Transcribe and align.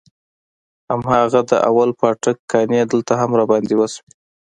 هماغه 0.91 1.41
د 1.49 1.51
اول 1.69 1.89
پاټک 1.99 2.37
کانې 2.51 2.81
دلته 2.91 3.13
هم 3.21 3.31
راباندې 3.39 3.75
وسوې. 3.77 4.11